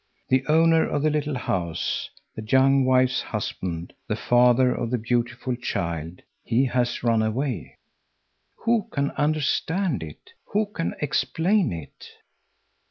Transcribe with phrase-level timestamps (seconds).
[0.29, 5.55] The owner of the little house, the young wife's husband, the father of the beautiful
[5.55, 7.77] child, he has run away.
[8.65, 10.31] Who can understand it?
[10.53, 12.07] who can explain it?"